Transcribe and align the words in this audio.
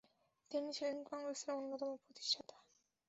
তিনি 0.51 0.69
ছিলেন 0.77 0.97
কংগ্রেস 1.09 1.41
এর 1.43 1.51
অন্যতম 1.57 1.91
প্রতিষ্ঠাতা। 1.97 2.57